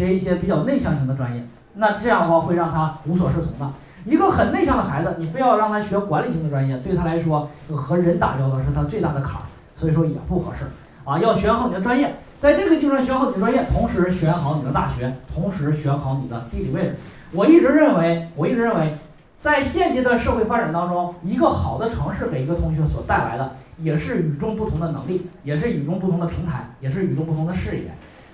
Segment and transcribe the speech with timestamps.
[0.00, 1.42] 学一些比较内向型的专业，
[1.74, 3.70] 那这样的话会让他无所适从的。
[4.06, 9.44] 一个很内向的孩子，你非要让他学管理型的专业，对他来说和人打交道是他最大的坎儿，
[9.76, 10.64] 所以说也不合适。
[11.04, 16.96] 啊，要选好你的专业，在这个基础上选好你的专业，同时选好你的大学，同时选好你的地理位置。
[17.32, 18.94] 我一直认为，我一直认为，
[19.42, 27.90] 在现阶段社会发展当中，一个好的城市给一个同学所带来的，也是与众不同的能力，也是与众不同的平台，也是与众不同的视野。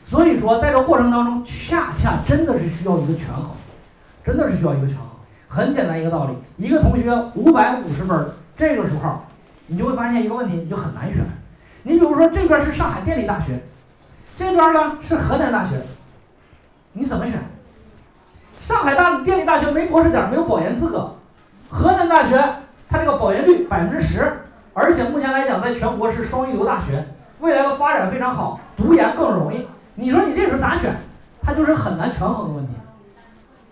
[0.08, 3.50] 所以说，在这过程当中，恰恰真的是需要一个权衡，
[4.24, 5.06] 真的是需要一个权衡。
[5.48, 9.20] 很简单一个道理，一个同学五百五十分，这个时候，
[9.66, 11.24] 你就会发现一个问题，你就很难选。
[11.82, 13.60] 你比如说这边是上海电力大学，
[14.38, 15.82] 这边呢是河南大学，
[16.92, 17.40] 你怎么选？
[18.60, 20.98] 上海大电力大学没博士点，没有保研资格；
[21.68, 22.36] 河南大学
[22.88, 24.32] 它这个保研率百分之十，
[24.72, 27.04] 而且目前来讲在全国是双一流大学，
[27.40, 29.66] 未来的发展非常好，读研更容易。
[29.96, 30.94] 你说你这时候咋选？
[31.42, 32.72] 它就是很难权衡的问题。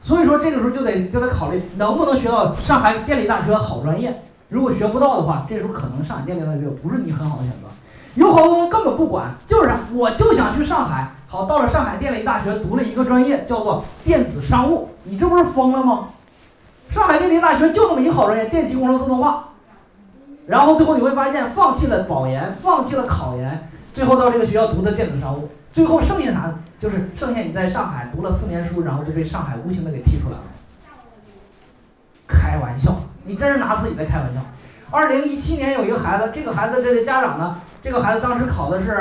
[0.03, 4.23] 所以说这个时候就得就得考虑能不能学到上海电力大学好专业。
[4.49, 7.69] 如果学不到的话，这时候可能上海电力大学不是你很好的选择。
[8.15, 11.11] 有好多人根本不管，就是，我就想去上海。
[11.27, 14.89] 好，到了上海电力大学读了一个专业，叫做电子商务。
[15.03, 16.11] 你这不是疯了吗？
[16.91, 19.49] 上海电力大学就那么一个好专业，电气工程自动化。
[20.47, 25.49] 然后最后你会发现，放弃了保研，放弃了考研，最后到这个学校读的电子商务。
[25.75, 26.55] 最后剩下啥？
[26.81, 30.43] 就是剩下你在上海读了四年书，然后就被上海无情的给踢出来了。
[32.29, 32.95] 开玩笑，
[33.25, 34.41] 你真是拿自己在开玩笑。
[34.91, 38.93] 二零一七年有一个孩子，这个孩子这个家长呢，这个孩子当时考的是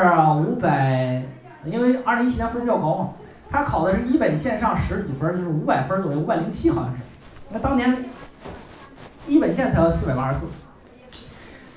[0.42, 1.24] 五百，
[1.66, 3.10] 因为二零一七年分比较高嘛，
[3.52, 7.02] 他考的是一本线上十几分，就是五百分左右，五百零七好像是。
[7.52, 8.06] 那当年
[9.28, 10.48] 一本线才要四百八十四。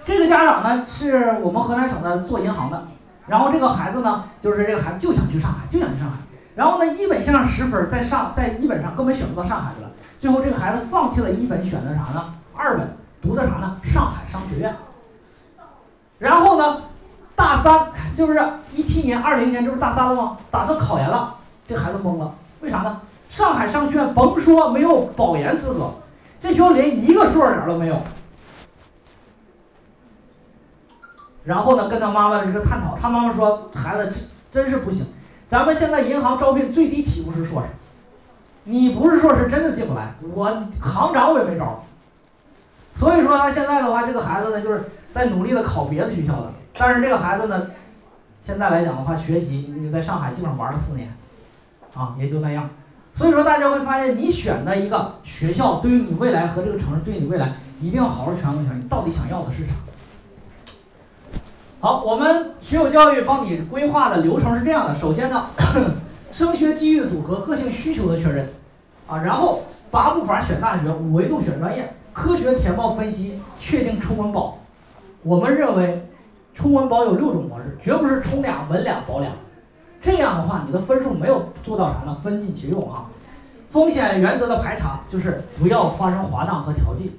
[0.06, 2.86] 这个家长呢是我们河南省的做银行的，
[3.26, 6.16] 然后这个孩子呢就是这个孩子就想去上海，就想去上海。
[6.54, 9.92] 然后呢一本线上十分，在上在一本上根本选不到上海的了。
[10.20, 12.34] 最后这个孩子放弃了一本，选的啥呢？
[12.54, 12.96] 二本。
[13.22, 13.76] 读的啥呢？
[13.82, 14.74] 上海商学院。
[16.18, 16.82] 然后呢，
[17.34, 18.40] 大三就是
[18.72, 20.36] 一七年、二零年，这不是大三了吗？
[20.50, 21.34] 打算考研了，
[21.66, 22.32] 这孩子懵了。
[22.60, 23.00] 为啥呢？
[23.28, 25.92] 上海商学院甭说没有保研资格，
[26.40, 28.00] 这学校连一个硕士点都没有。
[31.46, 34.12] 然后呢，跟他妈妈这个探讨，他妈妈说：“孩子
[34.52, 35.06] 真是不行，
[35.48, 37.68] 咱们现在银行招聘最低起步是硕士，
[38.64, 40.12] 你不是硕士真的进不来。
[40.34, 40.46] 我
[40.80, 41.84] 行长我也没招。”
[42.98, 46.52] 所以说他现在的话，这个孩子呢，就是在努力的考别的学校的。
[46.76, 47.68] 但是这个孩子呢，
[48.44, 51.14] 现在来讲的话，学习你在上海基本上玩了四年，
[51.94, 52.68] 啊，也就那样。
[53.14, 59.72] 所以说大家会发现，你选的一个学校，对于你未来和这个城市，对你未来一定要好好权衡一下，你到底想要的是啥。
[61.86, 65.46] 好，我们学有教育帮你规划的流程是这样的：首先呢，
[66.34, 68.48] 升学机遇组合、个性需求的确认，
[69.06, 71.94] 啊，然后八步法选大学，五维度选专业。
[72.12, 74.58] 科学填报分析确定冲文保，
[75.22, 76.04] 我们认为
[76.56, 79.30] 冲文保有六种模式，绝不是冲俩稳俩保俩，
[80.02, 82.18] 这样的话你的分数没有做到啥呢？
[82.20, 83.04] 分进其用哈。
[83.70, 87.16] 风险原则的排查就是不要发生滑档和调剂，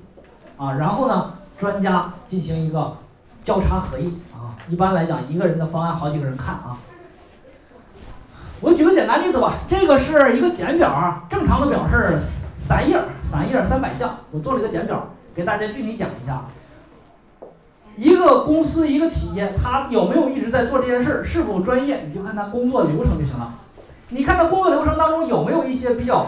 [0.58, 2.98] 啊，然后呢专家进行一个
[3.46, 4.14] 交叉合议，
[4.70, 6.78] 一般来讲一个人的方案好几个人看啊。
[8.62, 12.20] 我举个简单例子吧，这个是一个简表，正常的表是。
[12.68, 16.44] 三页，三页三百项，我做了一个简表，给大家具体讲一下。
[17.96, 23.54] 一个公司一个企业，他有没有一直在做这件事，是否专业，你就看他工作流程就行了。
[24.10, 26.28] 你看他工作流程当中有没有一些比较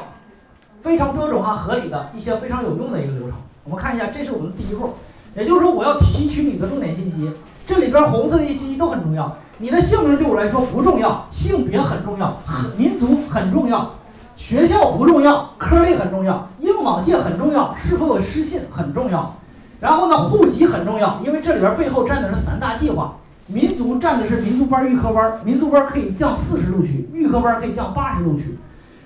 [0.82, 3.34] 非常标准化、合理的一些非常有用的一个流程。
[3.66, 4.94] 我们看一下，这是我们第一步，
[5.36, 7.32] 也就是说我要提取你的重点信息，
[7.68, 9.38] 这里边红色的信息都很重要。
[9.60, 12.38] 你的姓名对我来说不重要，性别很重要，
[12.78, 13.92] 民族很重要。
[14.36, 19.36] 学校不重要，科类很重要，应往届很重要，是否有失信很重要。
[19.82, 23.16] 然后呢，户籍很重要，因为这里边背后占的是三大计划。
[23.48, 28.58] 民族占的是民族班、预科班，民族班可以降四十录取，预科班可以降八十录取。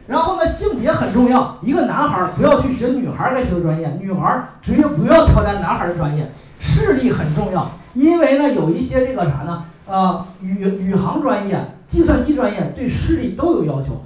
[0.08, 6.29] 然后呢，性别很重要，一个男孩不要去学女孩该学的专业，女孩直接不要挑战男孩的专业。
[6.59, 14.02] 视力很重要，因为呢，有一些这个啥呢，呃，宇宇航专业、计算机专业对视力都有要求。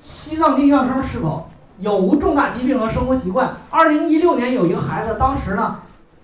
[0.00, 3.52] 西藏定向生是否有无重大疾病和生活习惯？
[3.70, 5.76] 二零一六年有一个孩子，当时呢，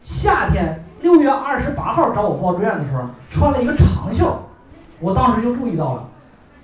[0.02, 4.40] 夏天六月二十八号找我报志愿的时候，穿了一个长袖，
[4.98, 6.07] 我当时就注意到了，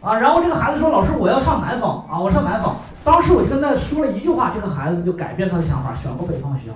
[0.04, 6.74] 啊，然后这个孩子说：“老师，我要上南方啊，我上南方。”当时我就跟他说了一句话，这个孩子就改变他的想法，选过北方学校。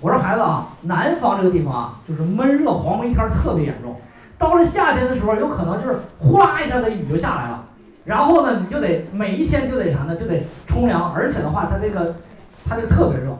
[0.00, 3.96] 我说：“孩子啊，南方这个地方啊，就是闷热黄梅天特别严重，
[4.38, 7.64] 到了夏天的时候，有可能就是呼啦一下子雨就下来了。”
[8.06, 10.14] 然后呢，你就得每一天就得啥呢？
[10.14, 12.14] 就得冲凉，而且的话，它这个
[12.64, 13.36] 它这个特别热。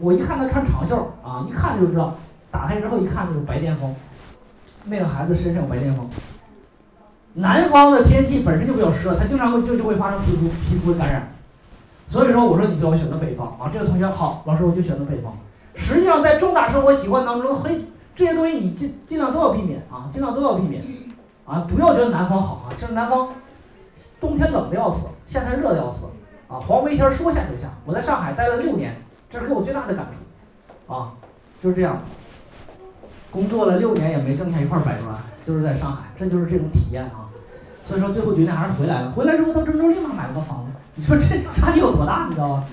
[0.00, 2.14] 我一看他穿长袖啊，一看就知道，
[2.50, 3.94] 打开之后一看就是白癜风。
[4.84, 6.08] 那个孩子身上有白癜风。
[7.34, 11.28] 南方的天气本身就比较湿热，它经常会就就会发生皮肤皮肤的感染。
[12.08, 13.70] 所以说，我说你就要选择北方啊。
[13.72, 15.32] 这个同学好，老师我就选择北方。
[15.74, 17.80] 实际上，在重大生活习惯当中，嘿，
[18.14, 20.84] 这些东西你尽尽量都要避免啊，尽量都要避免
[21.46, 22.76] 啊，不要觉得南方好啊。
[22.78, 23.28] 其实南方
[24.20, 26.04] 冬天冷的要死，夏天热的要死
[26.48, 26.60] 啊。
[26.68, 27.70] 黄梅天说下就下。
[27.86, 28.94] 我在上海待了六年，
[29.30, 30.06] 这是给我最大的感
[30.86, 31.12] 触啊，
[31.62, 31.96] 就是这样。
[33.30, 37.21] 工作了六年也没挣下一块白砖，就是在上海，这就是这种体验啊。
[37.88, 39.10] 所以说最后决定还是回来了。
[39.12, 41.24] 回来之后到郑州立马买了个房子，你说这
[41.54, 42.64] 差距有多大，你知道吗？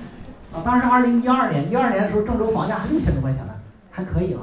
[0.54, 3.54] 啊，当时二零一二年，一二年的时候郑州房价还六千多块钱呢，
[3.92, 4.42] 还可以啊。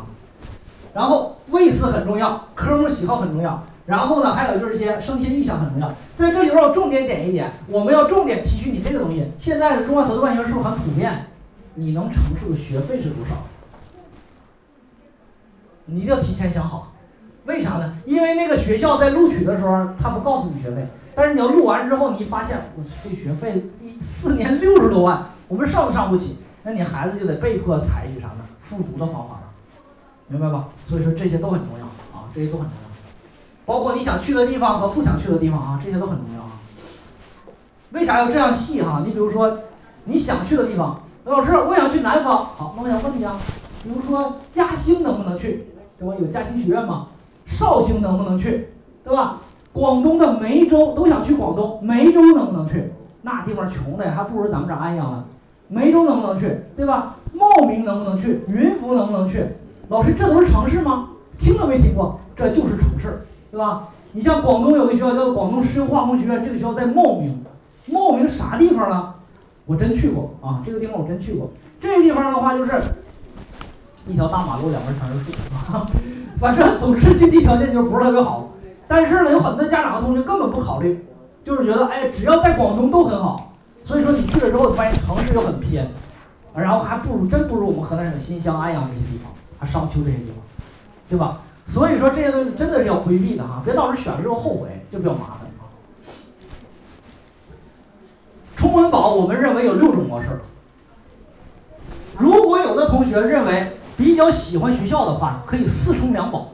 [0.95, 5.93] 然后位次很重要，科目喜好很重要，然后呢还有就是些升迁意向很重要。
[6.17, 9.31] 在这里边我重点点一点，我们要重点提取你这个东西。
[9.39, 11.27] 现在的中外合作办学是不是很普遍？
[11.75, 13.35] 你能承受的学费是多少？
[15.85, 16.93] 你一定要提前想好。
[17.47, 17.97] 为啥呢？
[18.05, 28.45] 因为那个学校在录取的时候，他不告诉你学费，但是你要录完之后，你发现我这学费一四年六十多万，我们上都上不起，那你孩子就得被迫采取啥呢？
[28.63, 29.43] 复读的方法了，
[30.27, 30.69] 明白吧？
[30.89, 31.85] 所以说这些都很重要
[32.19, 32.91] 啊，这些都很重要，
[33.65, 36.51] 包括你想去的地方和不想去的地方啊，这些都很重要啊。
[37.93, 39.03] 为啥要这样细哈？
[39.07, 39.57] 你比如说
[40.03, 43.39] 你想去的地方，老师我想去南方，好，那我想问你啊，
[43.85, 45.69] 比如说嘉兴能不能去？
[45.97, 46.15] 对吧？
[46.21, 47.07] 有嘉兴学院吗？
[47.59, 48.69] 绍兴能不能去，
[49.03, 49.41] 对吧？
[49.73, 52.93] 广东的梅州都想去广东，梅州能不能去？
[53.23, 55.25] 那地方穷的呀，还不如咱们这安阳呢。
[55.69, 57.17] 梅州能不能去，对吧？
[57.33, 58.41] 茂名能不能去？
[58.49, 59.45] 云浮能不能去？
[59.89, 61.09] 老师，这都是城市吗？
[61.39, 63.89] 听都没听过，这就是城市，对吧？
[64.13, 67.43] 你像广东有个学校叫广东石油化工学院，这个学校在茂名。
[67.87, 69.15] 茂名啥地方呢？
[69.67, 71.51] 我真去过啊，这个地方我真去过。
[71.81, 72.73] 这个地方的话就是
[74.07, 75.33] 一条大马路，两边全是树。
[76.39, 78.51] 反正总之经济条件就不是特别好，
[78.87, 81.05] 但是呢，有很多家长和同学根本不考虑，
[81.45, 83.55] 就是觉得哎，只要在广东都很好。
[83.85, 85.89] 所以说你去了之后，发现城市又很偏，
[86.55, 90.37] 然后还不如真不如我们河南省新乡、安阳这些地方，还商丘这些地方，
[91.09, 91.41] 对吧？
[91.69, 95.71] 所以说这些东西真的是要规避的哈，别到时候选了之后后悔，就比较麻烦啊。
[98.57, 100.29] 冲温保，我们认为有六种模式。
[102.19, 106.49] 如果有的同学认为，比较喜欢学校的话，可以四冲两保，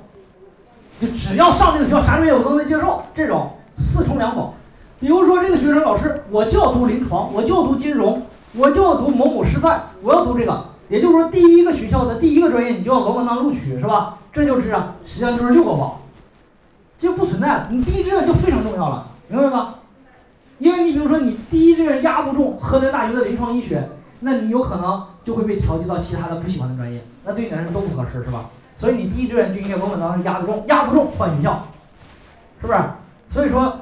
[1.00, 3.03] 就只要上这个学校啥专业我都能接受。
[3.15, 4.55] 这种四冲两保，
[5.00, 8.23] 比如说这个学生老师，我就要读临床，我就要读金融，
[8.55, 10.65] 我就要读某某师范，我要读这个。
[10.89, 14.19] 也就是说，第一个学校的第一个专业你就要稳稳当录取，是吧？
[14.33, 16.00] 这就是啊，实际上就是六个保，
[16.99, 17.69] 就不存在了。
[17.71, 19.75] 你第一志愿就非常重要了，明白吗？
[20.59, 23.88] 因为你比如说你第一志愿压不中河南大学的临床医学，
[24.25, 27.03] 那你有可能就会被调剂到其他的不喜欢的专业。
[27.25, 28.47] 那对你来说都不合适，是吧？
[28.77, 31.61] 所以你第一志愿就应该稳稳当当压得中，压不中换学校，
[32.61, 32.79] 是不是？
[33.31, 33.77] 所以说，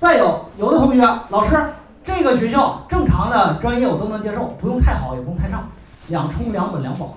[0.00, 1.56] 再有有的同学，老师
[2.04, 5.62] 这个学校正常的专业我都能接受，不用太好，也不用太差，
[6.08, 7.16] 两冲两本两保。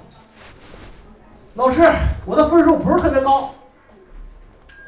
[1.55, 1.81] 老师，
[2.25, 3.49] 我的分数不是特别高，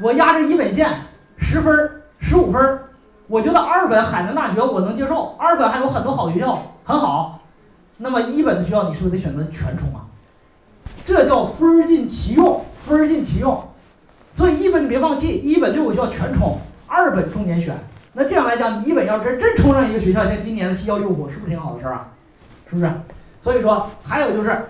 [0.02, 1.00] 我压着一本线，
[1.38, 2.80] 十分、十五分，
[3.28, 7.40] 我觉得二本海南大学我能接受，二本还有很多好学校，很好。
[7.97, 10.06] 那么一本的学校你是不是得选择全冲啊？
[11.06, 13.63] 这叫分儿尽其用，分儿尽其用。
[14.35, 17.75] 所以一本你别放弃，一本就有需要全冲，二本重点选。
[18.13, 22.09] 那这样来讲，你一本要真真冲上一个学校，像今年的西交六五，是不是挺好的事儿啊？
[22.69, 22.92] 是不是？
[23.42, 24.66] 所以说，还有就是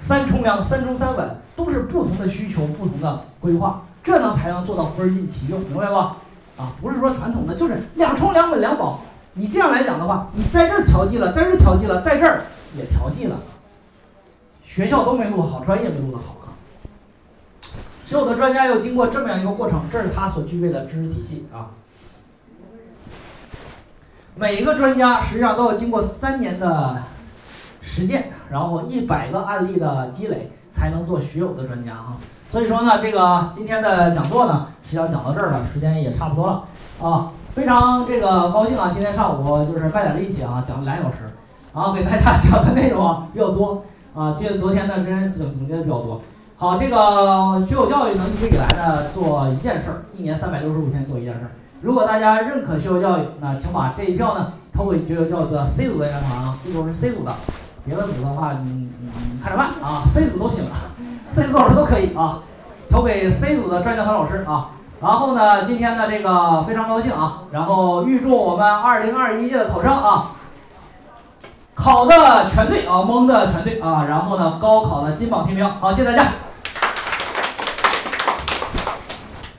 [0.00, 5.94] 三冲两三冲三稳，都是不同的需求，不同的规划，这呢才能做到分儿尽其用，明白不？
[5.94, 9.00] 啊，不是说传统的就是两冲两稳两保。
[9.40, 12.42] 你这样来讲的话，你在这儿调剂了，在这儿调剂了，在这儿
[12.76, 13.38] 也调剂了。
[14.66, 16.52] 学校都没录好，专业没录的好啊！
[18.04, 21.70] 所有的专家要经过这么样一个过程，这是他所具备的知识体系啊。
[24.36, 26.98] 每一个专家实际上都要经过三年的
[27.80, 32.18] 实践，然后一百个案例的积累，才能做学友的专家哈。
[32.52, 36.64] 所以说呢，这个今天的讲座呢，实际上讲到这儿了，时间也差不多了
[37.00, 37.32] 啊。
[37.54, 41.30] 非常这个高兴啊，今天上午就是卖点力气啊，讲了俩小时，
[41.74, 43.82] 然后给大家 讲的内容啊比较多。
[44.14, 46.20] 啊，接着昨天呢，真总总结的比较多。
[46.56, 51.50] 好，这个学有教育能一直以来呢做一件事儿，一年三百六十五天做一件事儿。
[51.80, 57.32] 如果大家认可学有教育，那请把这一票呢投给学有教育的 C 组的家长啊，记住是 C 组的，
[57.84, 58.88] 别的组的话你你
[59.32, 60.90] 你看着办啊，C 组都行啊，
[61.34, 62.40] C 组老师都可以啊，
[62.90, 64.70] 投给 C 组的专家和老师啊。
[65.00, 70.32] 然后呢，今天呢这个非常高兴啊，然后预祝我们二零二一届的考生啊，
[71.74, 75.66] 考的全对啊，蒙的全对啊，然后呢高考的金榜题名。
[75.80, 76.32] 好，谢谢大家。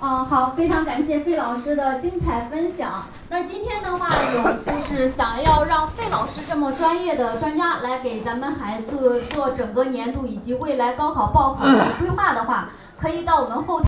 [0.03, 3.03] 嗯，好，非常感谢费老师的精彩分享。
[3.29, 12.69] 那今天的话，有就是想要让费老师这么专业的专家来给咱们孩子做整个年度以及未来高考报考的规划的话，
[12.99, 13.79] 可以到我们后。